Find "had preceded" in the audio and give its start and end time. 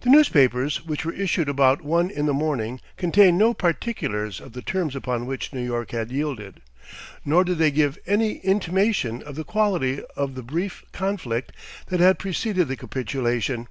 11.98-12.68